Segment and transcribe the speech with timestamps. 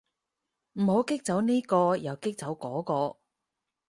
[0.79, 3.19] 唔好激走呢個又激走嗰個